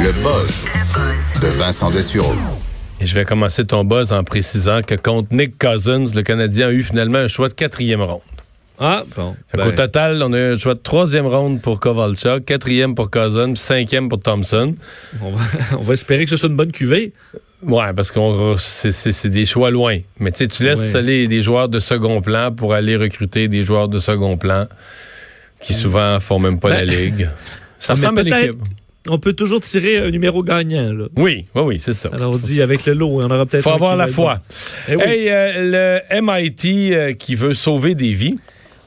Le 0.00 0.12
buzz 0.22 0.64
de 1.42 1.48
Vincent 1.48 1.90
Dessureau. 1.90 2.34
Et 3.00 3.06
je 3.06 3.14
vais 3.14 3.24
commencer 3.24 3.64
ton 3.64 3.84
buzz 3.84 4.12
en 4.12 4.24
précisant 4.24 4.82
que 4.82 4.94
contre 4.94 5.28
Nick 5.34 5.58
Cousins, 5.58 6.04
le 6.14 6.22
Canadien 6.22 6.68
a 6.68 6.72
eu 6.72 6.82
finalement 6.82 7.18
un 7.18 7.28
choix 7.28 7.48
de 7.48 7.54
quatrième 7.54 8.02
ronde. 8.02 8.20
Ah, 8.78 9.04
bon. 9.16 9.34
Fait 9.48 9.58
qu'au 9.58 9.70
total, 9.72 10.22
on 10.22 10.32
a 10.32 10.38
eu 10.38 10.54
un 10.54 10.58
choix 10.58 10.74
de 10.74 10.80
troisième 10.80 11.26
ronde 11.26 11.60
pour 11.62 11.80
Kovalchuk, 11.80 12.44
quatrième 12.44 12.94
pour 12.94 13.10
Cousins, 13.10 13.52
puis 13.52 13.56
cinquième 13.62 14.08
pour 14.08 14.20
Thompson. 14.20 14.74
on, 15.22 15.30
va, 15.32 15.44
on 15.78 15.82
va 15.82 15.94
espérer 15.94 16.24
que 16.24 16.30
ce 16.30 16.36
soit 16.36 16.48
une 16.48 16.56
bonne 16.56 16.72
cuvée. 16.72 17.12
Ouais, 17.62 17.92
parce 17.94 18.10
que 18.12 18.20
c'est 18.58 19.30
des 19.30 19.46
choix 19.46 19.70
loin. 19.70 19.98
Mais 20.20 20.30
tu 20.30 20.38
sais, 20.38 20.46
tu 20.48 20.62
laisses 20.64 20.92
Ouais. 20.92 20.96
aller 21.00 21.26
des 21.26 21.42
joueurs 21.42 21.68
de 21.68 21.80
second 21.80 22.20
plan 22.20 22.52
pour 22.52 22.74
aller 22.74 22.96
recruter 22.96 23.48
des 23.48 23.62
joueurs 23.62 23.88
de 23.88 23.98
second 23.98 24.36
plan 24.36 24.66
qui 25.60 25.72
souvent 25.72 26.20
font 26.20 26.38
même 26.38 26.60
pas 26.60 26.68
la 26.70 26.84
Ben, 26.84 26.88
ligue. 26.90 27.30
Ça 27.78 27.94
mais 27.94 28.00
ressemble 28.00 28.20
à 28.20 28.22
l'équipe. 28.24 28.60
On 29.08 29.18
peut 29.18 29.32
toujours 29.32 29.60
tirer 29.60 29.98
un 29.98 30.10
numéro 30.10 30.42
gagnant. 30.42 30.92
Là. 30.92 31.04
Oui, 31.16 31.46
oui, 31.54 31.62
oui, 31.62 31.78
c'est 31.78 31.92
ça. 31.92 32.10
Alors 32.12 32.34
on 32.34 32.38
dit 32.38 32.60
avec 32.60 32.86
le 32.86 32.94
lot, 32.94 33.20
on 33.20 33.24
aura 33.30 33.46
peut-être. 33.46 33.62
Faut 33.62 33.70
avoir 33.70 33.96
la 33.96 34.08
foi. 34.08 34.40
Eh 34.88 34.96
oui. 34.96 35.02
Hey, 35.04 35.28
euh, 35.30 36.00
le 36.10 36.20
MIT 36.22 36.92
euh, 36.92 37.12
qui 37.12 37.34
veut 37.34 37.54
sauver 37.54 37.94
des 37.94 38.12
vies. 38.12 38.36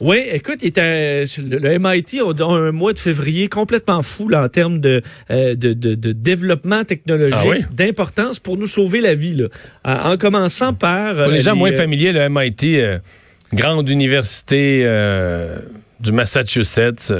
Oui, 0.01 0.23
écoute, 0.31 0.59
il 0.61 0.67
était, 0.69 1.25
le, 1.37 1.77
MIT 1.77 2.21
a 2.21 2.45
un 2.45 2.71
mois 2.71 2.93
de 2.93 2.99
février 2.99 3.49
complètement 3.49 4.01
fou 4.01 4.29
là, 4.29 4.43
en 4.45 4.47
termes 4.47 4.79
de, 4.79 5.01
euh, 5.29 5.55
de, 5.55 5.73
de, 5.73 5.93
de 5.95 6.11
développement 6.13 6.85
technologique, 6.85 7.35
Ah 7.37 7.47
oui? 7.47 7.65
d'importance 7.73 8.39
pour 8.39 8.55
nous 8.55 8.67
sauver 8.67 9.01
la 9.01 9.13
vie. 9.13 9.35
Là. 9.35 9.47
En, 9.83 10.13
en 10.13 10.17
commençant 10.17 10.73
par... 10.73 11.15
Pour 11.15 11.31
les 11.33 11.43
gens 11.43 11.57
moins 11.57 11.71
euh, 11.71 11.77
familiers, 11.77 12.13
le 12.13 12.29
MIT, 12.29 12.79
euh, 12.79 12.99
grande 13.53 13.89
université 13.89 14.83
euh, 14.83 15.57
du 15.99 16.13
Massachusetts. 16.13 17.11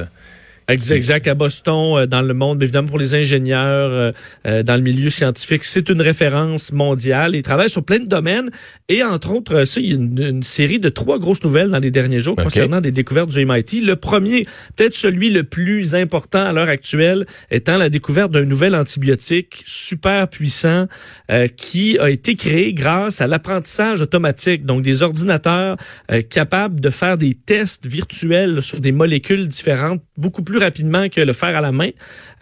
Exact, 0.69 1.27
à 1.27 1.33
Boston, 1.33 1.97
euh, 1.97 2.05
dans 2.05 2.21
le 2.21 2.33
monde, 2.33 2.61
évidemment 2.61 2.87
pour 2.87 2.99
les 2.99 3.15
ingénieurs, 3.15 3.91
euh, 3.91 4.11
euh, 4.45 4.63
dans 4.63 4.75
le 4.75 4.81
milieu 4.81 5.09
scientifique, 5.09 5.63
c'est 5.63 5.89
une 5.89 6.01
référence 6.01 6.71
mondiale. 6.71 7.35
Ils 7.35 7.41
travaillent 7.41 7.69
sur 7.69 7.83
plein 7.83 7.99
de 7.99 8.07
domaines 8.07 8.51
et 8.87 9.03
entre 9.03 9.31
autres, 9.31 9.65
ça, 9.65 9.79
il 9.79 9.87
y 9.87 9.91
a 9.91 9.95
une, 9.95 10.21
une 10.21 10.43
série 10.43 10.79
de 10.79 10.89
trois 10.89 11.17
grosses 11.19 11.43
nouvelles 11.43 11.71
dans 11.71 11.79
les 11.79 11.91
derniers 11.91 12.19
jours 12.19 12.35
concernant 12.35 12.81
des 12.81 12.91
découvertes 12.91 13.29
du 13.29 13.45
MIT. 13.45 13.81
Le 13.81 13.95
premier, 13.95 14.45
peut-être 14.75 14.95
celui 14.95 15.29
le 15.29 15.43
plus 15.43 15.95
important 15.95 16.43
à 16.43 16.53
l'heure 16.53 16.69
actuelle, 16.69 17.25
étant 17.51 17.77
la 17.77 17.89
découverte 17.89 18.31
d'un 18.31 18.45
nouvel 18.45 18.75
antibiotique 18.75 19.63
super 19.65 20.27
puissant 20.27 20.85
euh, 21.31 21.47
qui 21.47 21.97
a 21.99 22.09
été 22.09 22.35
créé 22.35 22.73
grâce 22.73 23.21
à 23.21 23.27
l'apprentissage 23.27 24.01
automatique, 24.01 24.65
donc 24.65 24.81
des 24.81 25.03
ordinateurs 25.03 25.77
euh, 26.11 26.21
capables 26.21 26.79
de 26.79 26.89
faire 26.89 27.17
des 27.17 27.33
tests 27.33 27.87
virtuels 27.87 28.61
sur 28.61 28.79
des 28.79 28.91
molécules 28.91 29.47
différentes 29.47 30.01
beaucoup 30.17 30.43
plus 30.43 30.58
rapidement 30.59 31.09
que 31.09 31.21
le 31.21 31.33
faire 31.33 31.55
à 31.57 31.61
la 31.61 31.71
main. 31.71 31.89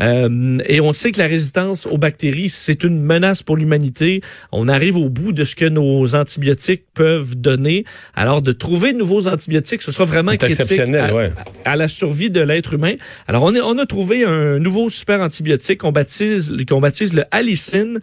Euh, 0.01 0.59
et 0.65 0.81
on 0.81 0.93
sait 0.93 1.11
que 1.11 1.19
la 1.19 1.27
résistance 1.27 1.85
aux 1.85 1.97
bactéries, 1.97 2.49
c'est 2.49 2.83
une 2.83 3.01
menace 3.01 3.43
pour 3.43 3.57
l'humanité. 3.57 4.21
On 4.51 4.67
arrive 4.67 4.97
au 4.97 5.09
bout 5.09 5.31
de 5.31 5.43
ce 5.43 5.55
que 5.55 5.65
nos 5.65 6.15
antibiotiques 6.15 6.83
peuvent 6.93 7.35
donner. 7.35 7.85
Alors, 8.15 8.41
de 8.41 8.51
trouver 8.51 8.93
de 8.93 8.97
nouveaux 8.97 9.27
antibiotiques, 9.27 9.81
ce 9.81 9.91
sera 9.91 10.05
vraiment 10.05 10.35
critique 10.35 10.59
exceptionnel, 10.59 11.11
à, 11.11 11.15
ouais. 11.15 11.31
à 11.65 11.75
la 11.75 11.87
survie 11.87 12.29
de 12.29 12.41
l'être 12.41 12.73
humain. 12.73 12.95
Alors, 13.27 13.43
on, 13.43 13.53
est, 13.55 13.61
on 13.61 13.77
a 13.77 13.85
trouvé 13.85 14.23
un 14.23 14.59
nouveau 14.59 14.89
super 14.89 15.21
antibiotique 15.21 15.79
qu'on 15.79 15.91
baptise, 15.91 16.53
qu'on 16.67 16.79
baptise 16.79 17.13
le 17.13 17.23
Alicine 17.31 17.99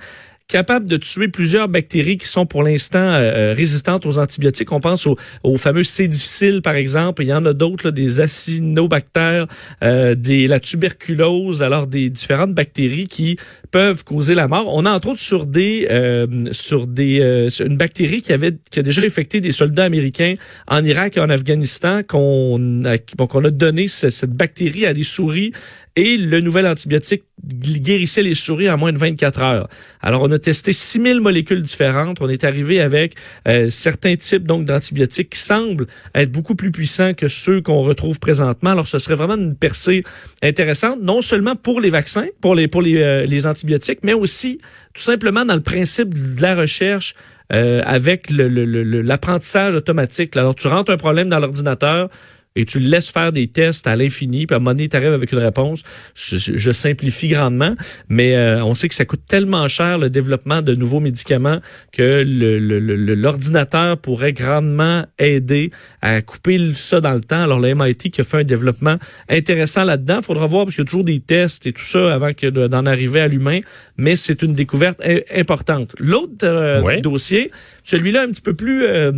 capable 0.46 0.86
de 0.86 0.96
tuer 0.96 1.28
plusieurs 1.28 1.68
bactéries 1.68 2.18
qui 2.18 2.26
sont 2.28 2.46
pour 2.46 2.62
l'instant 2.62 2.98
euh, 2.98 3.52
euh, 3.52 3.54
résistantes 3.54 4.06
aux 4.06 4.18
antibiotiques. 4.18 4.70
On 4.72 4.80
pense 4.80 5.06
au, 5.06 5.16
au 5.42 5.56
fameux 5.56 5.84
C 5.84 6.06
difficile, 6.06 6.60
par 6.62 6.74
exemple. 6.74 7.22
Il 7.22 7.28
y 7.28 7.32
en 7.34 7.44
a 7.46 7.52
d'autres, 7.52 7.90
des 7.90 8.20
acinobactères, 8.20 9.46
euh, 9.82 10.14
la 10.24 10.60
tuberculose, 10.60 11.62
alors 11.62 11.86
des 11.86 12.10
différentes 12.10 12.54
bactéries 12.54 13.08
qui 13.08 13.36
peuvent 13.70 14.04
causer 14.04 14.34
la 14.34 14.46
mort. 14.48 14.66
On 14.72 14.84
a 14.84 14.90
entre 14.92 15.08
autres 15.08 15.20
sur 15.20 15.46
des 15.46 15.88
euh, 15.90 16.26
sur 16.52 16.86
des 16.86 17.20
euh, 17.20 17.48
une 17.60 17.76
bactérie 17.76 18.22
qui 18.22 18.32
avait 18.32 18.56
qui 18.70 18.78
a 18.78 18.82
déjà 18.82 19.02
infecté 19.02 19.40
des 19.40 19.52
soldats 19.52 19.84
américains 19.84 20.34
en 20.68 20.84
Irak 20.84 21.16
et 21.16 21.20
en 21.20 21.30
Afghanistan 21.30 22.02
qu'on 22.06 22.84
a, 22.84 22.96
bon, 23.16 23.26
a 23.26 23.50
donné 23.50 23.88
ce- 23.88 24.10
cette 24.10 24.32
bactérie 24.32 24.86
à 24.86 24.92
des 24.94 25.04
souris 25.04 25.52
et 25.96 26.16
le 26.16 26.40
nouvel 26.40 26.66
antibiotique 26.66 27.22
guérissait 27.44 28.22
les 28.22 28.34
souris 28.34 28.68
en 28.70 28.76
moins 28.76 28.92
de 28.92 28.98
24 28.98 29.40
heures. 29.42 29.68
Alors, 30.00 30.22
on 30.22 30.30
a 30.32 30.38
testé 30.38 30.72
6000 30.72 31.20
molécules 31.20 31.62
différentes. 31.62 32.20
On 32.20 32.28
est 32.28 32.42
arrivé 32.44 32.80
avec 32.80 33.14
euh, 33.46 33.70
certains 33.70 34.16
types 34.16 34.44
donc 34.44 34.64
d'antibiotiques 34.64 35.30
qui 35.30 35.38
semblent 35.38 35.86
être 36.14 36.32
beaucoup 36.32 36.54
plus 36.54 36.70
puissants 36.72 37.14
que 37.14 37.28
ceux 37.28 37.60
qu'on 37.60 37.82
retrouve 37.82 38.18
présentement. 38.18 38.70
Alors, 38.70 38.86
ce 38.88 38.98
serait 38.98 39.14
vraiment 39.14 39.36
une 39.36 39.54
percée 39.54 40.02
intéressante, 40.42 41.00
non 41.02 41.22
seulement 41.22 41.54
pour 41.54 41.80
les 41.80 41.90
vaccins, 41.90 42.26
pour 42.40 42.54
les 42.54 42.66
pour 42.66 42.82
les, 42.82 42.96
euh, 43.02 43.24
les 43.26 43.46
antibiotiques, 43.46 44.00
mais 44.02 44.14
aussi 44.14 44.58
tout 44.94 45.02
simplement 45.02 45.44
dans 45.44 45.54
le 45.54 45.60
principe 45.62 46.14
de 46.36 46.42
la 46.42 46.54
recherche 46.56 47.14
euh, 47.52 47.82
avec 47.84 48.30
le- 48.30 48.48
le- 48.48 48.64
le- 48.64 49.02
l'apprentissage 49.02 49.74
automatique. 49.74 50.34
Alors, 50.36 50.54
tu 50.54 50.66
rentres 50.66 50.90
un 50.90 50.96
problème 50.96 51.28
dans 51.28 51.38
l'ordinateur, 51.38 52.08
et 52.56 52.64
tu 52.64 52.78
le 52.78 52.86
laisses 52.88 53.10
faire 53.10 53.32
des 53.32 53.48
tests 53.48 53.86
à 53.88 53.96
l'infini, 53.96 54.46
puis 54.46 54.54
à 54.54 54.58
un 54.58 54.60
moment 54.60 54.74
donné, 54.74 54.88
tu 54.88 54.96
arrives 54.96 55.12
avec 55.12 55.32
une 55.32 55.38
réponse. 55.38 55.82
Je, 56.14 56.36
je- 56.36 56.56
je 56.56 56.70
simplifie 56.70 57.26
grandement, 57.28 57.74
mais 58.08 58.36
euh, 58.36 58.64
on 58.64 58.74
sait 58.74 58.88
que 58.88 58.94
ça 58.94 59.04
coûte 59.04 59.22
tellement 59.26 59.66
cher 59.66 59.98
le 59.98 60.08
développement 60.08 60.62
de 60.62 60.74
nouveaux 60.74 61.00
médicaments 61.00 61.58
que 61.92 62.22
le- 62.24 62.58
le- 62.60 62.78
le- 62.78 63.14
l'ordinateur 63.14 63.98
pourrait 63.98 64.32
grandement 64.32 65.04
aider 65.18 65.70
à 66.00 66.22
couper 66.22 66.72
ça 66.74 67.00
dans 67.00 67.12
le 67.14 67.22
temps. 67.22 67.42
Alors 67.42 67.58
le 67.58 67.74
MIT 67.74 68.10
qui 68.10 68.20
a 68.20 68.24
fait 68.24 68.38
un 68.38 68.44
développement 68.44 68.98
intéressant 69.28 69.82
là-dedans, 69.84 70.22
faudra 70.22 70.46
voir 70.46 70.64
parce 70.66 70.76
qu'il 70.76 70.82
y 70.82 70.86
a 70.86 70.90
toujours 70.90 71.04
des 71.04 71.18
tests 71.20 71.66
et 71.66 71.72
tout 71.72 71.82
ça 71.84 72.14
avant 72.14 72.32
que 72.34 72.46
de- 72.46 72.68
d'en 72.68 72.86
arriver 72.86 73.20
à 73.20 73.26
l'humain, 73.26 73.60
mais 73.96 74.14
c'est 74.14 74.42
une 74.42 74.54
découverte 74.54 75.02
importante. 75.34 75.94
L'autre 75.98 76.44
euh, 76.46 76.82
Ouais. 76.82 77.00
dossier, 77.00 77.50
celui-là 77.82 78.22
un 78.22 78.28
petit 78.28 78.42
peu 78.42 78.54
plus 78.54 78.84
euh, 78.84 79.10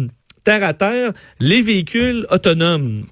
terre 0.45 0.65
à 0.65 0.73
terre, 0.73 1.13
les 1.41 1.61
véhicules 1.61 2.27
autonomes. 2.31 3.05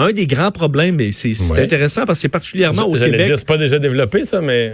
Un 0.00 0.12
des 0.12 0.26
grands 0.26 0.50
problèmes, 0.52 1.00
et 1.00 1.12
c'est 1.12 1.28
Ouais. 1.50 1.60
intéressant 1.62 2.04
parce 2.04 2.18
que 2.18 2.22
c'est 2.22 2.28
particulièrement 2.28 2.82
au 2.86 2.94
Québec. 2.94 3.26
dire, 3.26 3.38
c'est 3.38 3.46
pas 3.48 3.58
déjà 3.58 3.78
développé, 3.78 4.24
ça, 4.24 4.40
mais. 4.40 4.72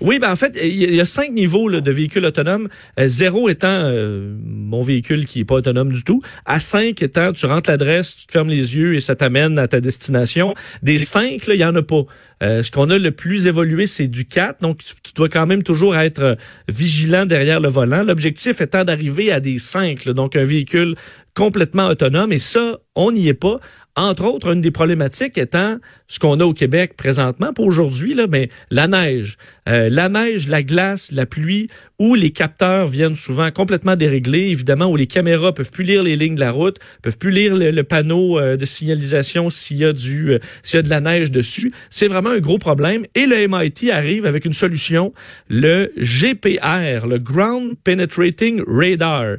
Oui, 0.00 0.18
ben 0.18 0.32
en 0.32 0.36
fait, 0.36 0.58
il 0.60 0.74
y 0.76 0.84
a- 0.84 0.88
il 0.88 0.94
y 0.96 1.00
a 1.00 1.04
cinq 1.04 1.30
niveaux 1.30 1.68
là, 1.68 1.80
de 1.80 1.90
véhicules 1.92 2.24
autonomes. 2.24 2.68
Euh, 2.98 3.06
zéro 3.06 3.48
étant 3.48 3.68
euh, 3.84 4.34
mon 4.44 4.82
véhicule 4.82 5.24
qui 5.24 5.40
est 5.40 5.44
pas 5.44 5.54
autonome 5.54 5.92
du 5.92 6.02
tout. 6.02 6.20
À 6.44 6.58
cinq 6.58 7.00
étant, 7.00 7.32
tu 7.32 7.46
rentres 7.46 7.70
l'adresse, 7.70 8.16
tu 8.16 8.26
te 8.26 8.32
fermes 8.32 8.48
les 8.50 8.74
yeux 8.76 8.96
et 8.96 9.00
ça 9.00 9.14
t'amène 9.14 9.56
à 9.58 9.68
ta 9.68 9.80
destination. 9.80 10.52
Des 10.82 10.98
cinq, 10.98 11.46
là, 11.46 11.54
il 11.54 11.60
y 11.60 11.64
en 11.64 11.74
a 11.76 11.82
pas. 11.82 12.02
Euh, 12.42 12.62
ce 12.62 12.70
qu'on 12.70 12.90
a 12.90 12.98
le 12.98 13.10
plus 13.10 13.46
évolué, 13.46 13.86
c'est 13.86 14.06
du 14.06 14.26
4. 14.26 14.60
Donc, 14.60 14.78
tu, 14.78 14.94
tu 15.02 15.12
dois 15.14 15.28
quand 15.28 15.46
même 15.46 15.62
toujours 15.62 15.96
être 15.96 16.22
euh, 16.22 16.34
vigilant 16.68 17.26
derrière 17.26 17.60
le 17.60 17.68
volant. 17.68 18.02
L'objectif 18.02 18.60
étant 18.60 18.84
d'arriver 18.84 19.32
à 19.32 19.40
des 19.40 19.58
cinq. 19.58 20.04
là, 20.04 20.12
donc, 20.12 20.36
un 20.36 20.44
véhicule 20.44 20.94
complètement 21.34 21.88
autonome. 21.88 22.32
Et 22.32 22.38
ça, 22.38 22.78
on 22.94 23.12
n'y 23.12 23.28
est 23.28 23.34
pas. 23.34 23.58
Entre 23.96 24.24
autres, 24.24 24.52
une 24.52 24.60
des 24.60 24.72
problématiques 24.72 25.38
étant 25.38 25.78
ce 26.08 26.18
qu'on 26.18 26.40
a 26.40 26.44
au 26.44 26.52
Québec 26.52 26.94
présentement, 26.96 27.52
pour 27.52 27.66
aujourd'hui, 27.66 28.14
là, 28.14 28.26
ben, 28.26 28.48
la 28.70 28.88
neige. 28.88 29.36
Euh, 29.68 29.88
la 29.88 30.08
neige, 30.08 30.48
la 30.48 30.64
glace, 30.64 31.12
la 31.12 31.26
pluie, 31.26 31.68
où 32.00 32.16
les 32.16 32.30
capteurs 32.30 32.88
viennent 32.88 33.14
souvent 33.14 33.52
complètement 33.52 33.94
déréglés, 33.94 34.48
évidemment, 34.48 34.86
où 34.86 34.96
les 34.96 35.06
caméras 35.06 35.54
peuvent 35.54 35.70
plus 35.70 35.84
lire 35.84 36.02
les 36.02 36.16
lignes 36.16 36.34
de 36.34 36.40
la 36.40 36.50
route, 36.50 36.78
peuvent 37.02 37.18
plus 37.18 37.30
lire 37.30 37.56
le, 37.56 37.70
le 37.70 37.84
panneau 37.84 38.38
euh, 38.38 38.56
de 38.56 38.64
signalisation 38.64 39.48
s'il 39.48 39.76
y 39.76 39.84
a 39.84 39.92
du 39.92 40.32
euh, 40.32 40.38
s'il 40.64 40.78
y 40.78 40.80
a 40.80 40.82
de 40.82 40.90
la 40.90 41.00
neige 41.00 41.30
dessus. 41.30 41.72
C'est 41.88 42.08
vraiment 42.08 42.33
un 42.34 42.40
gros 42.40 42.58
problème. 42.58 43.04
Et 43.14 43.26
le 43.26 43.46
MIT 43.48 43.90
arrive 43.90 44.26
avec 44.26 44.44
une 44.44 44.52
solution, 44.52 45.12
le 45.48 45.92
GPR, 45.96 47.06
le 47.06 47.18
Ground 47.18 47.74
Penetrating 47.84 48.62
Radar. 48.66 49.36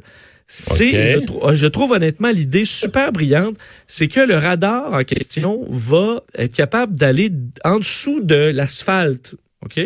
C'est, 0.48 1.12
je, 1.12 1.18
trou- 1.18 1.40
je 1.54 1.66
trouve 1.66 1.90
honnêtement 1.90 2.30
l'idée 2.30 2.64
super 2.64 3.10
brillante, 3.10 3.56
c'est 3.88 4.06
que 4.06 4.20
le 4.20 4.36
radar 4.36 4.94
en 4.94 5.02
question 5.02 5.66
va 5.68 6.22
être 6.38 6.54
capable 6.54 6.94
d'aller 6.94 7.32
en 7.64 7.80
dessous 7.80 8.20
de 8.20 8.52
l'asphalte, 8.54 9.34
ok, 9.64 9.80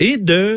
et 0.00 0.16
de 0.16 0.56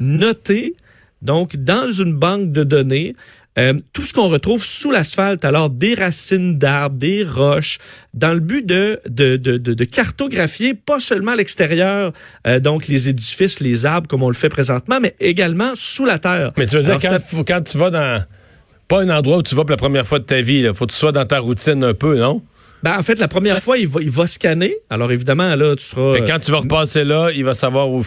noter 0.00 0.74
donc 1.22 1.54
dans 1.56 1.88
une 1.92 2.14
banque 2.14 2.50
de 2.50 2.64
données 2.64 3.14
euh, 3.58 3.74
tout 3.92 4.02
ce 4.02 4.12
qu'on 4.12 4.28
retrouve 4.28 4.64
sous 4.64 4.90
l'asphalte, 4.90 5.44
alors 5.44 5.70
des 5.70 5.94
racines 5.94 6.58
d'arbres, 6.58 6.96
des 6.96 7.22
roches, 7.24 7.78
dans 8.12 8.34
le 8.34 8.40
but 8.40 8.66
de, 8.66 9.00
de, 9.08 9.36
de, 9.36 9.56
de, 9.58 9.84
cartographier 9.84 10.74
pas 10.74 10.98
seulement 11.00 11.34
l'extérieur, 11.34 12.12
euh, 12.46 12.58
donc 12.60 12.88
les 12.88 13.08
édifices, 13.08 13.60
les 13.60 13.86
arbres 13.86 14.08
comme 14.08 14.22
on 14.22 14.28
le 14.28 14.34
fait 14.34 14.48
présentement, 14.48 14.98
mais 15.00 15.14
également 15.20 15.72
sous 15.74 16.04
la 16.04 16.18
terre. 16.18 16.52
Mais 16.56 16.66
tu 16.66 16.76
veux 16.76 16.82
dire, 16.82 16.90
Alors, 16.92 17.02
quand, 17.02 17.08
ça- 17.08 17.18
faut- 17.20 17.44
quand 17.44 17.62
tu 17.62 17.78
vas 17.78 17.90
dans. 17.90 18.24
Pas 18.88 19.00
un 19.00 19.08
endroit 19.08 19.38
où 19.38 19.42
tu 19.42 19.54
vas 19.54 19.62
pour 19.62 19.70
la 19.70 19.76
première 19.78 20.06
fois 20.06 20.18
de 20.18 20.24
ta 20.24 20.42
vie, 20.42 20.60
il 20.60 20.74
faut 20.74 20.84
que 20.86 20.92
tu 20.92 20.98
sois 20.98 21.12
dans 21.12 21.24
ta 21.24 21.38
routine 21.38 21.82
un 21.84 21.94
peu, 21.94 22.18
non? 22.18 22.42
Ben, 22.82 22.98
en 22.98 23.02
fait, 23.02 23.18
la 23.18 23.28
première 23.28 23.62
fois, 23.62 23.78
il 23.78 23.88
va, 23.88 24.02
il 24.02 24.10
va 24.10 24.26
scanner. 24.26 24.76
Alors, 24.90 25.10
évidemment, 25.10 25.54
là, 25.56 25.74
tu 25.74 25.82
seras... 25.82 26.12
Fait 26.12 26.24
quand 26.26 26.38
tu 26.38 26.50
vas 26.52 26.58
repasser 26.58 27.02
là, 27.02 27.30
il 27.34 27.42
va 27.42 27.54
savoir 27.54 27.88
où. 27.88 28.04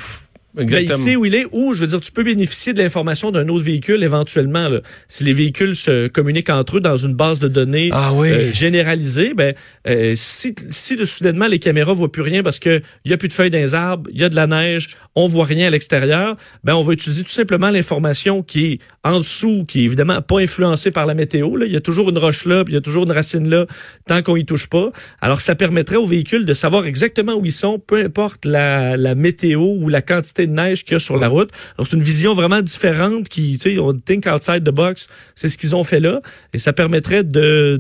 F- 0.58 0.66
Ben, 0.66 0.70
il 0.70 0.74
Exactement. 0.76 1.06
sait 1.06 1.16
où 1.16 1.26
il 1.26 1.36
est, 1.36 1.46
ou 1.52 1.74
je 1.74 1.82
veux 1.82 1.88
dire, 1.88 2.00
tu 2.02 2.12
peux 2.12 2.24
bénéficier 2.24 2.74
de 2.74 2.82
l'information 2.82 3.32
d'un 3.32 3.48
autre 3.48 3.64
véhicule 3.64 4.04
éventuellement. 4.04 4.68
là. 4.70 4.82
Si 5.08 5.24
les 5.24 5.34
véhicules 5.34 5.76
se 5.76 6.08
communiquent 6.08 6.50
entre 6.50 6.78
eux 6.78 6.80
dans 6.80 6.98
une 6.98 7.14
base 7.14 7.40
de 7.40 7.48
données 7.48 7.90
Ah 7.92 8.12
oui. 8.14 8.30
euh, 8.30 8.52
généralisée, 8.52 9.34
ben 9.34 9.54
euh, 9.88 10.14
si, 10.16 10.54
si 10.70 10.96
de 10.96 11.06
soudainement 11.06 11.48
les 11.48 11.60
caméras 11.60 11.94
voient 11.94 12.12
plus 12.12 12.22
rien 12.22 12.44
parce 12.44 12.60
que 12.60 12.82
il 13.06 13.12
y 13.12 13.14
a 13.14 13.18
plus 13.18 13.28
de 13.28 13.34
feuilles 13.34 13.50
dans 13.52 13.58
les 13.60 13.76
arbres, 13.76 14.10
il 14.14 14.20
y 14.20 14.24
a 14.24 14.30
de 14.30 14.36
la 14.36 14.48
neige, 14.48 14.98
on 15.16 15.28
voit 15.28 15.46
rien 15.46 15.68
à 15.68 15.70
l'extérieur, 15.70 16.36
ben 16.64 16.74
on 16.76 16.84
va 16.84 16.94
utiliser 16.94 17.24
tout 17.24 17.30
simplement 17.30 17.70
l'information 17.70 18.44
qui 18.44 18.66
est 18.66 18.80
en 19.04 19.20
dessous, 19.20 19.66
qui 19.68 19.82
est 19.82 19.84
évidemment 19.84 20.22
pas 20.22 20.40
influencée 20.40 20.92
par 20.92 21.06
la 21.06 21.14
météo. 21.14 21.56
Là. 21.56 21.66
Il 21.66 21.72
y 21.72 21.78
a 21.78 21.82
toujours 21.82 22.10
une 22.10 22.18
roche 22.18 22.46
là, 22.46 22.64
puis 22.64 22.74
il 22.74 22.76
y 22.76 22.80
a 22.80 22.82
toujours 22.82 23.04
une 23.04 23.12
racine 23.12 23.50
là, 23.50 23.66
tant 24.08 24.22
qu'on 24.24 24.36
y 24.36 24.46
touche 24.46 24.68
pas. 24.68 24.92
Alors 25.22 25.42
ça 25.42 25.56
permettrait 25.56 25.96
aux 25.98 26.06
véhicules 26.06 26.46
de 26.46 26.54
savoir 26.54 26.86
exactement 26.86 27.36
où 27.36 27.46
ils 27.46 27.52
sont, 27.52 27.80
peu 27.80 28.04
importe 28.04 28.46
la, 28.46 28.98
la 28.98 29.16
météo 29.16 29.62
ou 29.62 29.90
la 29.90 30.02
quantité 30.02 30.47
de 30.48 30.54
neige 30.54 30.84
qu'il 30.84 30.94
y 30.94 30.96
a 30.96 31.00
sur 31.00 31.18
la 31.18 31.28
route. 31.28 31.52
C'est 31.84 31.94
une 31.96 32.04
vision 32.04 32.34
vraiment 32.34 32.62
différente 32.62 33.30
qui, 33.30 33.58
tu 33.60 33.76
sais, 33.76 33.80
on 33.80 33.94
think 33.94 34.26
outside 34.26 34.64
the 34.64 34.72
box. 34.74 35.08
C'est 35.36 35.50
ce 35.50 35.58
qu'ils 35.58 35.76
ont 35.76 35.84
fait 35.84 36.00
là, 36.00 36.22
et 36.54 36.60
ça 36.60 36.74
permettrait 36.74 37.24
de- 37.24 37.78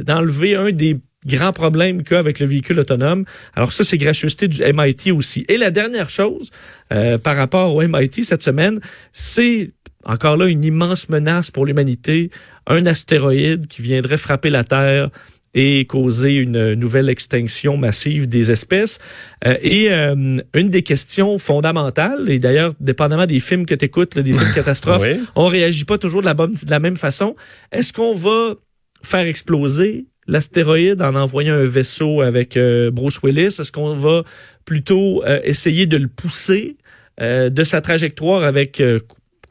d'enlever 0.00 0.56
un 0.56 0.70
des 0.72 0.98
grands 1.26 1.52
problèmes 1.52 2.02
qu'il 2.02 2.12
y 2.12 2.16
a 2.16 2.18
avec 2.18 2.40
le 2.40 2.46
véhicule 2.46 2.78
autonome. 2.80 3.24
Alors 3.54 3.72
ça, 3.72 3.84
c'est 3.84 3.98
gracieuseté 3.98 4.48
du 4.48 4.60
MIT 4.62 5.12
aussi. 5.12 5.44
Et 5.48 5.56
la 5.56 5.70
dernière 5.70 6.10
chose, 6.10 6.50
euh, 6.92 7.16
par 7.18 7.36
rapport 7.36 7.74
au 7.74 7.80
MIT 7.82 8.24
cette 8.24 8.42
semaine, 8.42 8.80
c'est 9.12 9.70
encore 10.04 10.36
là 10.36 10.46
une 10.46 10.64
immense 10.64 11.08
menace 11.08 11.52
pour 11.52 11.64
l'humanité, 11.64 12.30
un 12.66 12.86
astéroïde 12.86 13.68
qui 13.68 13.82
viendrait 13.82 14.16
frapper 14.16 14.50
la 14.50 14.64
Terre 14.64 15.10
et 15.54 15.84
causer 15.84 16.34
une 16.34 16.74
nouvelle 16.74 17.08
extinction 17.08 17.76
massive 17.76 18.28
des 18.28 18.50
espèces. 18.50 18.98
Euh, 19.46 19.56
et 19.62 19.92
euh, 19.92 20.38
une 20.54 20.68
des 20.70 20.82
questions 20.82 21.38
fondamentales, 21.38 22.30
et 22.30 22.38
d'ailleurs, 22.38 22.72
dépendamment 22.80 23.26
des 23.26 23.40
films 23.40 23.66
que 23.66 23.74
tu 23.74 23.84
écoutes, 23.84 24.18
des 24.18 24.32
films 24.32 24.52
catastrophes, 24.54 25.02
Oui. 25.02 25.20
on 25.36 25.46
réagit 25.48 25.84
pas 25.84 25.98
toujours 25.98 26.20
de 26.22 26.26
la, 26.26 26.34
bonne, 26.34 26.52
de 26.52 26.70
la 26.70 26.80
même 26.80 26.96
façon. 26.96 27.36
Est-ce 27.70 27.92
qu'on 27.92 28.14
va 28.14 28.54
faire 29.02 29.26
exploser 29.26 30.06
l'astéroïde 30.26 31.02
en 31.02 31.14
envoyant 31.16 31.54
un 31.54 31.64
vaisseau 31.64 32.22
avec 32.22 32.56
euh, 32.56 32.90
Bruce 32.90 33.20
Willis? 33.22 33.56
Est-ce 33.58 33.72
qu'on 33.72 33.92
va 33.92 34.22
plutôt 34.64 35.22
euh, 35.24 35.40
essayer 35.44 35.86
de 35.86 35.96
le 35.96 36.08
pousser 36.08 36.76
euh, 37.20 37.50
de 37.50 37.62
sa 37.64 37.80
trajectoire 37.82 38.42
avec 38.44 38.80
euh, 38.80 39.00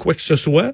quoi 0.01 0.13
que 0.15 0.21
ce 0.21 0.35
soit? 0.35 0.73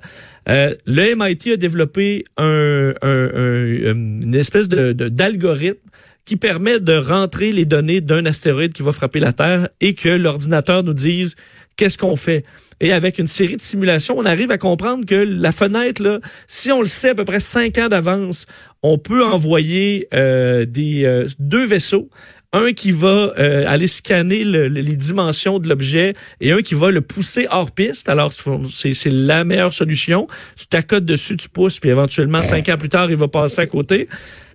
Euh, 0.50 0.74
le 0.86 1.14
MIT 1.16 1.52
a 1.54 1.58
développé 1.58 2.24
un, 2.38 2.94
un- 3.02 3.30
un- 3.36 4.22
une 4.24 4.36
espèce 4.36 4.70
de- 4.70 4.94
d'algorithme 4.94 5.80
qui 6.26 6.38
permet 6.38 6.80
de 6.80 6.94
rentrer 6.94 7.52
les 7.52 7.66
données 7.66 8.02
d'un 8.02 8.26
astéroïde 8.26 8.74
qui 8.74 8.84
va 8.84 8.92
frapper 8.94 9.20
la 9.20 9.34
Terre 9.34 9.70
et 9.82 9.94
que 9.94 10.10
l'ordinateur 10.10 10.84
nous 10.84 10.94
dise 10.94 11.36
qu'est-ce 11.76 11.98
qu'on 11.98 12.16
fait. 12.16 12.44
Et 12.80 12.92
avec 12.94 13.18
une 13.20 13.28
série 13.28 13.56
de 13.58 13.62
simulations, 13.62 14.18
on 14.18 14.26
arrive 14.26 14.52
à 14.52 14.58
comprendre 14.58 15.06
que 15.06 15.16
la 15.16 15.52
fenêtre, 15.52 16.02
là, 16.02 16.20
si 16.48 16.72
on 16.72 16.82
le 16.82 16.88
sait 16.88 17.10
à 17.10 17.16
peu 17.16 17.26
près 17.26 17.40
cinq 17.40 17.78
ans 17.80 17.88
d'avance, 17.90 18.46
on 18.84 18.98
peut 18.98 19.24
envoyer 19.26 20.08
euh, 20.14 20.66
des 20.66 21.04
euh, 21.06 21.28
deux 21.40 21.66
vaisseaux. 21.66 22.10
Un 22.58 22.74
qui 22.74 22.92
va 22.92 23.34
euh, 23.38 23.66
aller 23.68 23.88
scanner 23.88 24.44
le- 24.44 24.68
le- 24.68 24.82
les 24.82 24.96
dimensions 24.96 25.60
de 25.60 25.68
l'objet 25.70 26.14
et 26.42 26.52
un 26.52 26.62
qui 26.62 26.74
va 26.76 26.90
le 26.92 27.02
pousser 27.02 27.48
hors 27.52 27.72
piste. 27.72 28.10
Alors, 28.10 28.32
c'est 28.70 29.12
la 29.12 29.44
meilleure 29.44 29.74
solution. 29.74 30.28
Tu 30.56 30.66
t'accotes 30.68 31.06
dessus, 31.06 31.38
tu 31.38 31.50
pousses, 31.50 31.80
puis 31.80 31.90
éventuellement, 31.90 32.42
cinq 32.42 32.70
ans 32.70 32.78
plus 32.78 32.90
tard, 32.90 33.10
il 33.12 33.18
va 33.18 33.28
passer 33.28 33.62
à 33.62 33.66
côté. 33.68 34.08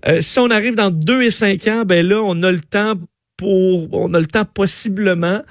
Euh, 0.09 0.21
si 0.21 0.39
on 0.39 0.51
arrive 0.51 0.75
dans 0.75 0.91
deux 0.91 1.23
et 1.23 1.31
cinq 1.31 1.67
ans, 1.69 1.85
ben 1.87 2.07
là, 2.07 2.21
on 2.25 2.43
a 2.43 2.51
le 2.51 2.61
temps 2.61 2.95
pour... 3.37 3.93
On 3.95 4.13
a 4.15 4.21
le 4.21 4.27
temps 4.27 4.45
possiblement, 4.45 5.43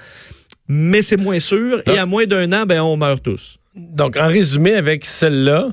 mais 0.68 1.02
c'est 1.02 1.16
moins 1.16 1.40
sûr. 1.40 1.82
Et 1.86 1.96
à 1.98 2.06
moins 2.06 2.26
d'un 2.26 2.52
an, 2.52 2.64
ben 2.66 2.80
on 2.82 2.96
meurt 2.96 3.22
tous. 3.22 3.58
Donc, 3.74 4.16
en 4.16 4.28
résumé, 4.28 4.74
avec 4.74 5.04
celle-là, 5.06 5.68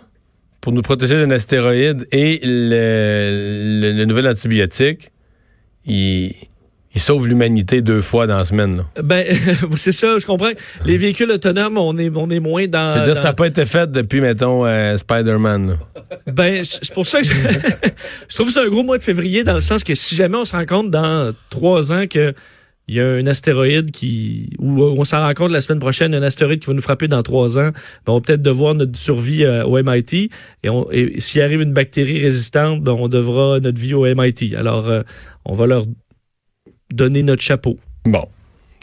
pour 0.61 0.71
nous 0.73 0.81
protéger 0.81 1.15
d'un 1.15 1.31
astéroïde 1.31 2.07
et 2.11 2.39
le, 2.43 3.79
le- 3.81 3.93
le 3.97 4.05
nouvel 4.05 4.27
antibiotique, 4.27 5.11
il, 5.85 6.33
il 6.95 6.99
sauve 7.01 7.27
l'humanité 7.27 7.81
deux 7.81 8.01
fois 8.01 8.25
dans 8.27 8.37
la 8.37 8.45
semaine. 8.45 8.77
là. 8.77 9.01
Ben, 9.03 9.25
c'est 9.75 9.91
ça, 9.91 10.17
je 10.17 10.25
comprends. 10.25 10.49
Les 10.85 10.97
véhicules 10.97 11.29
autonomes, 11.31 11.77
on 11.77 11.97
est, 11.97 12.09
on 12.15 12.29
est 12.29 12.39
moins 12.39 12.67
dans... 12.67 12.95
Je 12.95 12.99
veux 12.99 13.05
dire, 13.05 13.13
dans- 13.15 13.21
ça 13.21 13.27
n'a 13.29 13.33
pas 13.33 13.47
été 13.47 13.65
fait 13.65 13.91
depuis, 13.91 14.21
mettons, 14.21 14.65
euh, 14.65 14.97
Spider-Man. 14.97 15.77
Ben, 16.27 16.63
c'est 16.63 16.93
pour 16.93 17.05
ça 17.05 17.21
que 17.21 17.27
je, 17.27 17.33
je 18.29 18.35
trouve 18.35 18.49
c'est 18.49 18.59
un 18.61 18.69
gros 18.69 18.83
mois 18.83 18.97
de 18.97 19.03
février 19.03 19.43
dans 19.43 19.53
le 19.53 19.59
sens 19.59 19.83
que 19.83 19.93
si 19.95 20.15
jamais 20.15 20.37
on 20.37 20.45
se 20.45 20.55
rend 20.55 20.65
compte 20.65 20.89
dans 20.89 21.31
trois 21.49 21.91
ans 21.91 22.05
que 22.09 22.33
il 22.87 22.95
y 22.95 22.99
a 23.01 23.05
un 23.07 23.27
astéroïde 23.27 23.91
qui, 23.91 24.49
ou 24.57 24.81
on 24.81 25.03
s'en 25.03 25.19
rend 25.19 25.35
compte 25.35 25.51
la 25.51 25.61
semaine 25.61 25.77
prochaine, 25.77 26.15
un 26.15 26.23
astéroïde 26.23 26.59
qui 26.59 26.65
va 26.65 26.73
nous 26.73 26.81
frapper 26.81 27.07
dans 27.07 27.21
trois 27.21 27.59
ans, 27.59 27.69
ben 28.03 28.13
on 28.13 28.15
va 28.15 28.21
peut-être 28.21 28.41
devoir 28.41 28.73
notre 28.73 28.97
survie 28.97 29.43
euh, 29.45 29.63
au 29.63 29.77
MIT. 29.83 30.31
Et, 30.63 30.69
on- 30.69 30.89
et 30.91 31.21
s'il 31.21 31.41
arrive 31.41 31.61
une 31.61 31.71
bactérie 31.73 32.19
résistante, 32.19 32.81
ben 32.81 32.93
on 32.93 33.07
devra 33.07 33.59
notre 33.59 33.79
vie 33.79 33.93
au 33.93 34.05
MIT. 34.11 34.55
Alors, 34.57 34.87
euh, 34.89 35.03
on 35.45 35.53
va 35.53 35.67
leur 35.67 35.83
donner 36.91 37.23
notre 37.23 37.41
chapeau. 37.41 37.77
Bon, 38.05 38.25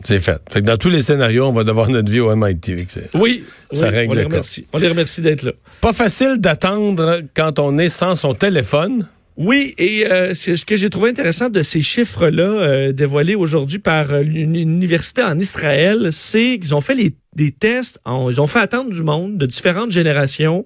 c'est 0.05 0.21
fait. 0.21 0.41
Fait 0.51 0.61
que 0.61 0.67
dans 0.67 0.77
tous 0.77 0.91
les 0.91 1.03
scénarios, 1.03 1.47
on 1.47 1.53
va 1.53 1.65
devoir 1.65 1.89
notre 1.89 2.11
vie 2.11 2.21
au 2.21 2.35
MIT. 2.35 2.87
Oui, 3.15 3.45
Ça 3.73 3.89
oui, 3.89 3.95
règle 3.95 4.13
on 4.13 4.15
les 4.15 4.21
le 4.23 4.27
remercie. 4.29 4.67
On 4.73 4.79
les 4.79 4.89
remercie 4.89 5.21
d'être 5.23 5.43
là. 5.43 5.53
Pas 5.81 5.93
facile 5.93 6.37
d'attendre 6.39 7.23
quand 7.35 7.59
on 7.59 7.79
est 7.79 7.89
sans 7.89 8.15
son 8.15 8.35
téléphone. 8.35 9.07
Oui, 9.39 9.75
et 9.77 10.07
euh, 10.11 10.33
ce 10.33 10.65
que 10.65 10.77
j'ai 10.77 10.89
trouvé 10.89 11.11
intéressant 11.11 11.51
de 11.51 11.61
ces 11.61 11.83
chiffres-là 11.83 12.43
euh, 12.43 12.93
dévoilés 12.93 13.35
aujourd'hui 13.35 13.79
par 13.79 14.11
euh, 14.13 14.23
une 14.23 14.57
université 14.57 15.23
en 15.23 15.39
Israël, 15.39 16.09
c'est 16.11 16.59
qu'ils 16.59 16.75
ont 16.75 16.81
fait 16.81 16.95
les, 16.95 17.15
des 17.35 17.51
tests, 17.53 18.01
en- 18.07 18.31
ils 18.31 18.41
ont 18.41 18.47
fait 18.47 18.61
attendre 18.61 18.91
du 18.91 19.03
monde 19.03 19.37
de 19.37 19.45
différentes 19.45 19.93
générations 19.93 20.65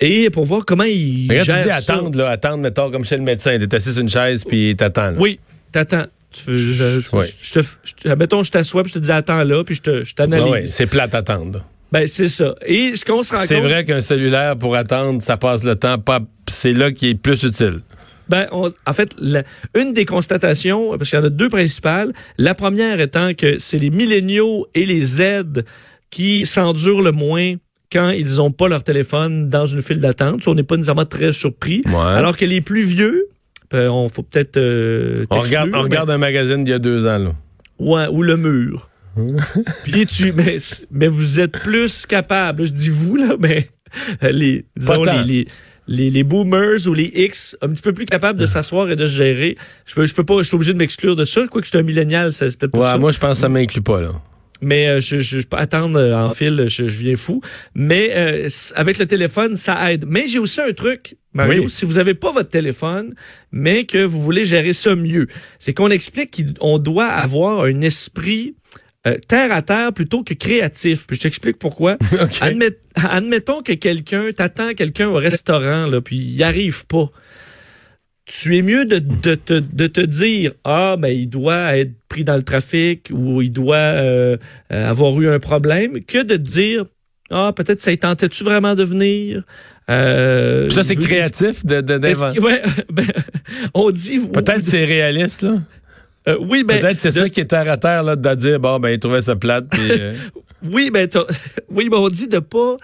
et 0.00 0.30
pour 0.30 0.44
voir 0.46 0.64
comment 0.64 0.84
ils 0.84 1.26
Mais 1.28 1.38
quand 1.38 1.44
gèrent 1.44 1.62
tu 1.64 1.68
dis 1.68 1.84
ça. 1.84 1.94
attendre, 1.94 2.16
là, 2.16 2.30
attendre, 2.30 2.58
mettons, 2.62 2.90
comme 2.90 3.04
chez 3.04 3.18
le 3.18 3.22
médecin, 3.22 3.58
t'es 3.58 3.74
assis 3.74 3.92
sur 3.92 4.00
une 4.00 4.08
chaise 4.08 4.44
puis 4.44 4.74
t'attends. 4.76 5.12
Oui, 5.18 5.38
t'attends. 5.70 6.04
Tu 6.32 6.50
veux- 6.50 6.58
je, 6.72 7.00
je- 7.00 7.08
Oui. 7.16 7.24
je 7.40 7.60
te, 8.02 8.08
mettons, 8.14 8.42
je 8.42 8.50
t'assois 8.50 8.82
puis 8.82 8.92
je 8.92 8.98
te 8.98 9.04
dis 9.04 9.10
attends 9.12 9.42
là 9.44 9.64
puis 9.64 9.74
je 9.74 9.82
te, 9.82 10.04
je 10.04 10.14
t'analyse. 10.14 10.46
Ouais, 10.50 10.66
c'est 10.66 10.86
plate 10.86 11.14
attendre. 11.14 11.64
Ben 11.92 12.06
c'est 12.06 12.28
ça. 12.28 12.54
Et 12.66 12.94
ce 12.96 13.04
qu'on 13.04 13.22
se 13.22 13.34
rend 13.34 13.42
C'est 13.44 13.54
compte, 13.56 13.64
vrai 13.64 13.84
qu'un 13.84 14.00
cellulaire, 14.00 14.56
pour 14.56 14.74
attendre, 14.74 15.22
ça 15.22 15.36
passe 15.36 15.62
le 15.62 15.76
temps. 15.76 15.98
Pas, 15.98 16.20
c'est 16.48 16.72
là 16.72 16.90
qui 16.92 17.10
est 17.10 17.14
plus 17.14 17.42
utile. 17.44 17.80
Ben, 18.28 18.48
on- 18.50 18.72
en 18.86 18.92
fait, 18.92 19.10
la- 19.20 19.44
une 19.76 19.92
des 19.92 20.04
constatations, 20.04 20.98
parce 20.98 21.10
qu'il 21.10 21.18
y 21.18 21.22
en 21.22 21.24
a 21.24 21.30
deux 21.30 21.48
principales, 21.48 22.12
la 22.38 22.54
première 22.54 23.00
étant 23.00 23.34
que 23.34 23.58
c'est 23.60 23.78
les 23.78 23.90
milléniaux 23.90 24.66
et 24.74 24.84
les 24.84 24.98
Z 25.00 25.62
qui 26.10 26.44
s'endurent 26.44 27.02
le 27.02 27.12
moins 27.12 27.54
quand 27.92 28.10
ils 28.10 28.34
n'ont 28.36 28.50
pas 28.50 28.66
leur 28.66 28.82
téléphone 28.82 29.48
dans 29.48 29.66
une 29.66 29.80
file 29.80 30.00
d'attente. 30.00 30.46
On 30.48 30.56
n'est 30.56 30.64
pas 30.64 30.76
nécessairement 30.76 31.04
très 31.04 31.32
surpris. 31.32 31.82
Ouais. 31.86 31.94
Alors 31.94 32.36
que 32.36 32.44
les 32.44 32.60
plus 32.60 32.82
vieux, 32.82 33.28
on 33.72 34.08
faut 34.08 34.22
peut-être 34.22 34.56
euh, 34.56 35.24
On 35.30 35.40
regarde, 35.40 35.68
on 35.72 35.76
mais- 35.78 35.82
regarde 35.82 36.10
un 36.10 36.18
magazine 36.18 36.64
d'il 36.64 36.70
y 36.72 36.74
a 36.74 36.78
deux 36.78 37.06
ans. 37.06 37.18
Là. 37.18 37.30
Ouais, 37.78 38.06
ou 38.10 38.22
le 38.22 38.36
mur. 38.36 38.88
Puis 39.84 40.04
tu, 40.06 40.32
mais, 40.32 40.58
mais 40.90 41.08
vous 41.08 41.40
êtes 41.40 41.52
plus 41.52 42.04
capable, 42.06 42.64
je 42.66 42.72
dis 42.72 42.90
vous, 42.90 43.16
là, 43.16 43.36
mais 43.40 43.70
euh, 44.22 44.30
les, 44.30 44.64
disons, 44.76 45.02
les, 45.02 45.22
les, 45.24 45.48
les, 45.88 46.10
les 46.10 46.22
boomers 46.22 46.86
ou 46.86 46.92
les 46.92 47.10
X, 47.14 47.56
un 47.62 47.68
petit 47.68 47.80
peu 47.82 47.92
plus 47.94 48.04
capables 48.04 48.38
de 48.38 48.44
s'asseoir 48.44 48.90
et 48.90 48.96
de 48.96 49.06
se 49.06 49.16
gérer. 49.16 49.56
Je 49.86 49.94
peux, 49.94 50.04
je 50.04 50.14
peux 50.14 50.24
pas, 50.24 50.38
je 50.38 50.42
suis 50.42 50.54
obligé 50.54 50.72
de 50.74 50.78
m'exclure 50.78 51.16
de 51.16 51.24
ça. 51.24 51.46
Quoi 51.50 51.62
que 51.62 51.66
je 51.66 51.70
suis 51.70 51.78
un 51.78 51.82
millénial, 51.82 52.30
c'est 52.32 52.56
peut-être 52.58 52.76
Ouais, 52.76 52.84
ça. 52.86 52.98
moi, 52.98 53.10
je 53.12 53.18
pense 53.18 53.30
que 53.36 53.40
ça 53.40 53.48
m'inclut 53.48 53.80
pas. 53.82 54.00
Là. 54.02 54.10
Mais 54.62 54.88
euh, 54.88 55.00
je, 55.00 55.18
je, 55.18 55.40
je 55.40 55.46
peux 55.46 55.56
attendre 55.58 55.98
euh, 55.98 56.14
en 56.16 56.32
fil, 56.32 56.64
je, 56.68 56.86
je 56.88 56.98
viens 56.98 57.16
fou. 57.16 57.40
Mais 57.74 58.10
euh, 58.14 58.48
avec 58.74 58.98
le 58.98 59.06
téléphone, 59.06 59.56
ça 59.56 59.92
aide. 59.92 60.04
Mais 60.08 60.26
j'ai 60.28 60.38
aussi 60.38 60.60
un 60.60 60.72
truc, 60.72 61.16
Mario, 61.34 61.64
Oui. 61.64 61.70
si 61.70 61.84
vous 61.84 61.98
avez 61.98 62.14
pas 62.14 62.32
votre 62.32 62.48
téléphone, 62.48 63.14
mais 63.52 63.84
que 63.84 64.02
vous 64.02 64.22
voulez 64.22 64.44
gérer 64.44 64.72
ça 64.72 64.94
mieux, 64.94 65.26
c'est 65.58 65.74
qu'on 65.74 65.90
explique 65.90 66.42
qu'on 66.58 66.78
doit 66.78 67.06
avoir 67.08 67.64
un 67.64 67.80
esprit 67.82 68.54
euh, 69.06 69.16
terre 69.28 69.52
à 69.52 69.62
terre 69.62 69.92
plutôt 69.92 70.22
que 70.24 70.34
créatif. 70.34 71.06
Puis 71.06 71.16
je 71.16 71.22
t'explique 71.22 71.58
pourquoi. 71.58 71.96
Admet- 72.40 72.78
admettons 72.96 73.62
que 73.62 73.72
quelqu'un, 73.72 74.30
t'attends 74.34 74.72
quelqu'un 74.74 75.08
au 75.08 75.16
restaurant, 75.16 75.86
là, 75.86 76.00
puis 76.00 76.16
il 76.16 76.42
arrive 76.42 76.86
pas. 76.86 77.10
Tu 78.26 78.56
es 78.58 78.62
mieux 78.62 78.84
de, 78.86 78.98
de, 78.98 79.36
te- 79.36 79.62
de 79.72 79.86
te 79.86 80.00
dire 80.00 80.52
ah 80.64 80.96
ben 80.98 81.08
il 81.10 81.28
doit 81.28 81.76
être 81.76 81.92
pris 82.08 82.24
dans 82.24 82.34
le 82.36 82.42
trafic 82.42 83.08
ou 83.12 83.40
il 83.40 83.52
doit 83.52 83.76
euh, 83.76 84.36
avoir 84.70 85.18
eu 85.20 85.28
un 85.28 85.38
problème 85.38 86.02
que 86.04 86.22
de 86.24 86.34
te 86.34 86.42
dire 86.42 86.84
ah 87.30 87.52
peut-être 87.54 87.80
ça 87.80 87.92
y 87.92 87.98
tentait-tu 87.98 88.42
vraiment 88.42 88.74
de 88.74 88.82
venir? 88.82 89.42
Euh, 89.88 90.68
ça, 90.70 90.82
c'est 90.82 90.96
créatif 90.96 91.64
de, 91.64 91.80
de- 91.80 91.98
que- 91.98 92.40
ouais, 92.40 92.62
ben, 92.92 93.06
on 93.74 93.92
dit 93.92 94.18
Peut-être 94.18 94.62
c'est 94.62 94.84
réaliste, 94.84 95.42
là. 95.42 95.54
euh, 96.28 96.36
oui 96.40 96.64
ben 96.64 96.80
Peut-être 96.80 96.98
c'est 96.98 97.14
de- 97.14 97.20
ça 97.20 97.28
qui 97.28 97.38
est 97.40 97.44
terre 97.46 97.70
à 97.70 97.76
terre, 97.76 98.02
là, 98.02 98.16
de 98.16 98.34
dire, 98.34 98.58
bon, 98.58 98.80
ben, 98.80 98.88
il 98.90 98.98
trouvait 98.98 99.22
ça 99.22 99.36
plate. 99.36 99.66
puis, 99.70 99.88
euh, 99.92 100.14
Oui, 100.72 100.90
ben, 100.92 101.08
oui, 101.70 101.88
ben, 101.88 101.98
on 101.98 102.08
dit 102.08 102.26
de 102.26 102.40
pas 102.40 102.76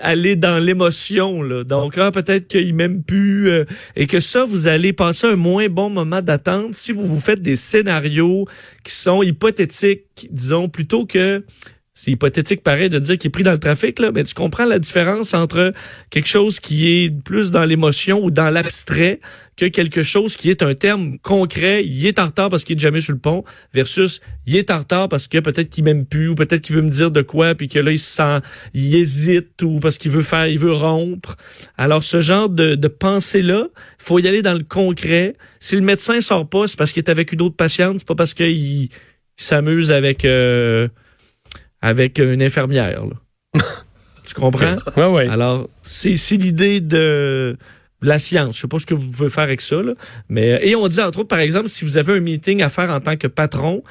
aller 0.00 0.36
dans 0.36 0.62
l'émotion, 0.62 1.42
là. 1.42 1.64
Donc, 1.64 1.96
là, 1.96 2.10
peut-être 2.10 2.46
qu'il 2.46 2.74
m'aime 2.74 3.02
plus, 3.02 3.48
euh, 3.50 3.64
et 3.96 4.06
que 4.06 4.20
ça, 4.20 4.44
vous 4.44 4.68
allez 4.68 4.92
passer 4.92 5.26
un 5.26 5.36
moins 5.36 5.68
bon 5.68 5.90
moment 5.90 6.22
d'attente 6.22 6.74
si 6.74 6.92
vous 6.92 7.06
vous 7.06 7.20
faites 7.20 7.42
des 7.42 7.56
scénarios 7.56 8.46
qui 8.84 8.94
sont 8.94 9.22
hypothétiques, 9.22 10.28
disons, 10.30 10.68
plutôt 10.68 11.06
que 11.06 11.44
c'est 11.96 12.10
hypothétique 12.10 12.64
pareil 12.64 12.88
de 12.88 12.98
dire 12.98 13.16
qu'il 13.16 13.28
est 13.28 13.30
pris 13.30 13.44
dans 13.44 13.52
le 13.52 13.60
trafic, 13.60 14.00
là, 14.00 14.10
mais 14.12 14.24
tu 14.24 14.34
comprends 14.34 14.64
la 14.64 14.80
différence 14.80 15.32
entre 15.32 15.72
quelque 16.10 16.26
chose 16.26 16.58
qui 16.58 16.88
est 16.88 17.10
plus 17.22 17.52
dans 17.52 17.64
l'émotion 17.64 18.22
ou 18.24 18.32
dans 18.32 18.50
l'abstrait 18.50 19.20
que 19.56 19.66
quelque 19.66 20.02
chose 20.02 20.36
qui 20.36 20.50
est 20.50 20.64
un 20.64 20.74
terme 20.74 21.20
concret, 21.20 21.84
il 21.86 22.04
est 22.04 22.18
en 22.18 22.26
retard 22.26 22.48
parce 22.48 22.64
qu'il 22.64 22.76
est 22.76 22.80
jamais 22.80 23.00
sur 23.00 23.12
le 23.12 23.20
pont, 23.20 23.44
versus 23.72 24.20
il 24.44 24.56
est 24.56 24.72
en 24.72 24.78
retard 24.80 25.08
parce 25.08 25.28
que 25.28 25.38
peut-être 25.38 25.70
qu'il 25.70 25.84
m'aime 25.84 26.04
plus 26.04 26.30
ou 26.30 26.34
peut-être 26.34 26.62
qu'il 26.62 26.74
veut 26.74 26.82
me 26.82 26.90
dire 26.90 27.12
de 27.12 27.22
quoi 27.22 27.54
puis 27.54 27.68
que 27.68 27.78
là 27.78 27.92
il 27.92 28.00
se 28.00 28.10
sent, 28.16 28.40
il 28.74 28.92
hésite 28.96 29.62
ou 29.62 29.78
parce 29.78 29.96
qu'il 29.96 30.10
veut 30.10 30.22
faire, 30.22 30.48
il 30.48 30.58
veut 30.58 30.72
rompre. 30.72 31.36
Alors 31.78 32.02
ce 32.02 32.20
genre 32.20 32.48
de, 32.48 32.74
pensée-là, 32.88 33.68
faut 33.98 34.18
y 34.18 34.26
aller 34.26 34.42
dans 34.42 34.54
le 34.54 34.64
concret. 34.64 35.36
Si 35.60 35.76
le 35.76 35.82
médecin 35.82 36.20
sort 36.20 36.48
pas, 36.48 36.66
c'est 36.66 36.76
parce 36.76 36.90
qu'il 36.90 37.04
est 37.04 37.10
avec 37.10 37.30
une 37.30 37.42
autre 37.42 37.56
patiente, 37.56 37.98
c'est 38.00 38.08
pas 38.08 38.16
parce 38.16 38.34
qu'il 38.34 38.50
il 38.50 38.90
s'amuse 39.36 39.92
avec... 39.92 40.24
Euh, 40.24 40.88
avec 41.84 42.18
une 42.18 42.42
infirmière. 42.42 43.04
Là. 43.04 43.60
tu 44.26 44.34
comprends? 44.34 44.76
Ouais, 44.96 45.06
ouais. 45.06 45.28
Alors, 45.28 45.68
c'est 45.82 46.16
l'idée 46.36 46.80
de 46.80 47.56
la 48.00 48.18
science. 48.18 48.56
Je 48.56 48.60
sais 48.62 48.68
pas 48.68 48.78
ce 48.78 48.86
que 48.86 48.94
vous 48.94 49.08
pouvez 49.08 49.28
faire 49.30 49.44
avec 49.44 49.60
ça, 49.60 49.76
là. 49.82 49.92
mais 50.28 50.60
et 50.62 50.74
on 50.76 50.86
dit 50.88 51.00
entre 51.00 51.20
autres, 51.20 51.28
par 51.28 51.38
exemple, 51.38 51.68
si 51.68 51.84
vous 51.84 51.96
avez 51.96 52.14
un 52.14 52.20
meeting 52.20 52.62
à 52.62 52.68
faire 52.68 52.90
en 52.90 53.00
tant 53.00 53.16
que 53.16 53.26
patron 53.26 53.82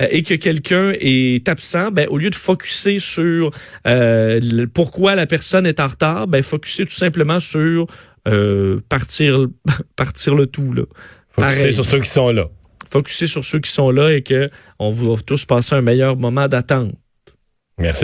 euh, 0.00 0.06
et 0.10 0.22
que 0.22 0.34
quelqu'un 0.34 0.92
est 0.98 1.48
absent, 1.48 1.90
ben 1.92 2.08
au 2.08 2.18
lieu 2.18 2.30
de 2.30 2.34
focuser 2.34 2.98
sur 2.98 3.50
euh, 3.86 4.40
le- 4.42 4.66
pourquoi 4.66 5.14
la 5.14 5.26
personne 5.26 5.66
est 5.66 5.78
en 5.78 5.86
retard, 5.88 6.26
ben 6.26 6.42
focuser 6.42 6.84
tout 6.84 6.94
simplement 6.94 7.38
sur 7.38 7.86
euh, 8.26 8.80
partir 8.88 9.46
partir 9.96 10.34
le 10.34 10.46
tout 10.46 10.72
là. 10.72 10.82
C'est 11.54 11.72
sur 11.72 11.84
ceux 11.84 12.00
qui 12.00 12.10
sont 12.10 12.30
là. 12.30 12.46
Focuser 12.90 13.28
sur 13.28 13.44
ceux 13.44 13.60
qui 13.60 13.70
sont 13.70 13.90
là 13.92 14.10
et 14.12 14.22
que 14.22 14.50
on 14.80 14.90
va 14.90 15.14
tous 15.24 15.44
passer 15.44 15.76
un 15.76 15.80
meilleur 15.80 16.16
moment 16.16 16.48
d'attente. 16.48 16.92
Merci. 17.80 17.98